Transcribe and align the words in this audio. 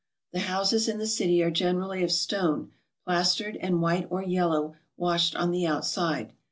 The 0.33 0.39
houses 0.39 0.89
in 0.89 0.97
the 0.97 1.05
city 1.05 1.43
are 1.43 1.51
generally 1.51 2.03
of 2.03 2.11
stone, 2.11 2.71
plastered, 3.05 3.55
and 3.57 3.83
white 3.83 4.07
or 4.09 4.23
yel 4.23 4.49
low 4.49 4.75
washed 4.97 5.35
on 5.35 5.51
the 5.51 5.67
outside. 5.67 6.33